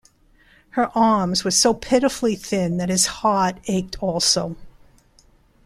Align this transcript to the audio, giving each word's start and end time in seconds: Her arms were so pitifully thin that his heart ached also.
Her 0.71 0.89
arms 0.97 1.43
were 1.43 1.51
so 1.51 1.75
pitifully 1.75 2.35
thin 2.35 2.77
that 2.77 2.89
his 2.89 3.05
heart 3.05 3.59
ached 3.67 4.01
also. 4.01 4.55